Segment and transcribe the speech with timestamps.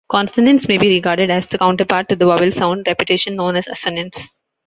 [0.09, 4.17] Consonance may be regarded as the counterpart to the vowel-sound repetition known as assonance.